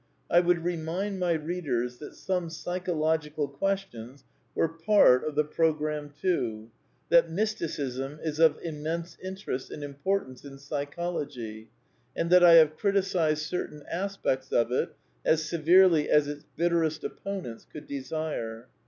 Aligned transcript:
I 0.31 0.39
would 0.39 0.63
remind 0.63 1.19
my 1.19 1.33
readers 1.33 1.99
that 1.99 2.15
some 2.15 2.49
psychological 2.49 3.47
questions 3.47 4.23
were 4.55 4.67
part 4.67 5.23
of 5.23 5.35
the 5.35 5.43
programme 5.43 6.09
too; 6.19 6.71
that 7.09 7.29
mysticism 7.29 8.17
is 8.23 8.39
of 8.39 8.57
immense 8.63 9.15
interest 9.21 9.69
and 9.69 9.83
importance 9.83 10.43
in 10.43 10.57
Psychology; 10.57 11.69
and 12.15 12.31
that 12.31 12.43
I 12.43 12.53
have 12.53 12.77
criticized 12.77 13.43
certain 13.43 13.83
aspects 13.91 14.51
of 14.51 14.71
it 14.71 14.89
as 15.23 15.45
severely 15.45 16.09
as 16.09 16.27
its 16.27 16.45
bitterest 16.57 17.03
opponents 17.03 17.67
could 17.71 17.85
desire. 17.85 18.69